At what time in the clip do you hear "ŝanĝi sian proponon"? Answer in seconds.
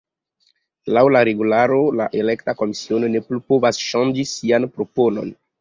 3.91-5.35